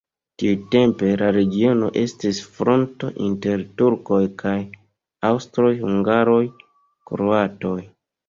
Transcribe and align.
Tiutempe 0.41 1.09
la 1.21 1.27
regiono 1.35 1.89
estis 2.03 2.39
fronto 2.55 3.11
inter 3.27 3.63
turkoj 3.81 4.19
kaj 4.43 4.55
aŭstroj-hungaroj-kroatoj. 5.31 7.79